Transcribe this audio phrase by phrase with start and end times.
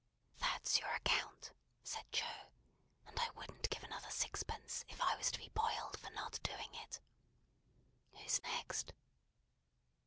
[0.39, 1.53] "That's your account,"
[1.83, 2.49] said Joe,
[3.05, 6.73] "and I wouldn't give another sixpence, if I was to be boiled for not doing
[6.73, 6.99] it.
[8.13, 8.93] Who's next?"